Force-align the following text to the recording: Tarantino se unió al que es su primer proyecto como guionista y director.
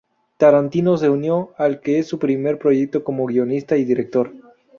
Tarantino 0.37 0.97
se 0.97 1.11
unió 1.11 1.51
al 1.59 1.79
que 1.79 1.99
es 1.99 2.07
su 2.07 2.17
primer 2.17 2.57
proyecto 2.57 3.03
como 3.03 3.27
guionista 3.27 3.77
y 3.77 3.85
director. 3.85 4.31